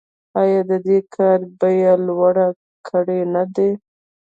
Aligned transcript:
آیا 0.41 0.61
دې 0.85 0.97
کار 1.15 1.39
بیې 1.59 1.91
لوړې 2.07 2.47
کړې 2.87 3.19
نه 3.33 3.43
دي؟ 3.55 3.69